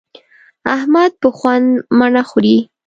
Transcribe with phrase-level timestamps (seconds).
[0.75, 1.67] احمد په خوند
[1.97, 2.57] مڼه خوري.